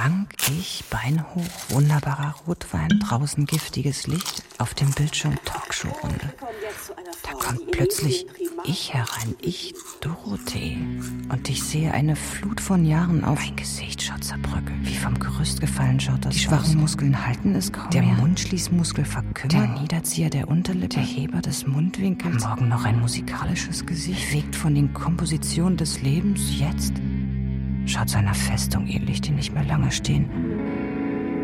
[0.00, 6.32] Frank, ich, Bein hoch, wunderbarer Rotwein, draußen giftiges Licht, auf dem Bildschirm Talkshow-Runde.
[7.22, 8.26] Da kommt plötzlich
[8.64, 10.78] ich herein, ich, Dorothee.
[11.28, 13.40] Und ich sehe eine Flut von Jahren auf.
[13.40, 17.70] Mein Gesicht schaut zerbröckelt, wie vom Gerüst gefallen schaut das Die schwachen Muskeln halten es
[17.70, 18.14] kaum Der mehr.
[18.14, 19.52] Mundschließmuskel verkümmert.
[19.52, 20.96] Der Niederzieher der Unterlippe.
[20.96, 22.42] Der Heber des Mundwinkels.
[22.42, 24.30] Morgen noch ein musikalisches Gesicht.
[24.30, 26.58] Bewegt von den Kompositionen des Lebens.
[26.58, 26.94] Jetzt
[27.86, 30.28] schaut seiner Festung ähnlich, die nicht mehr lange stehen.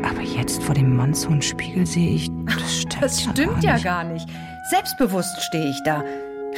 [0.05, 3.75] Aber jetzt vor dem mannshohen Spiegel sehe ich, das stimmt, Das ja, stimmt gar ja
[3.75, 3.85] nicht.
[3.85, 4.29] gar nicht.
[4.71, 6.05] Selbstbewusst stehe ich da.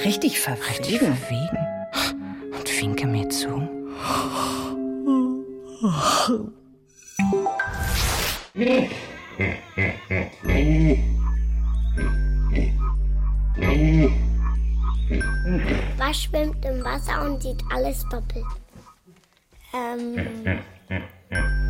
[0.04, 0.68] Richtig verwegen.
[0.68, 1.58] Richtig verwegen.
[2.58, 3.68] Und winke mir zu.
[15.96, 18.44] Was schwimmt im Wasser und sieht alles doppelt?
[19.74, 20.16] Ähm,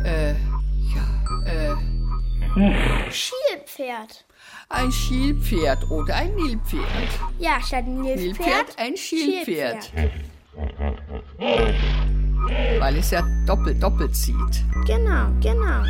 [0.05, 1.03] Äh, ja,
[1.45, 4.25] äh, Schielpferd.
[4.69, 6.83] ein Schielpferd oder ein Nilpferd.
[7.37, 8.17] Ja, statt Nilpferd.
[8.17, 9.91] Nilpferd, ein Schielpferd.
[12.79, 14.63] Weil es ja doppelt, doppelt zieht.
[14.85, 15.83] Genau, genau.